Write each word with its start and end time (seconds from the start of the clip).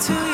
to 0.00 0.27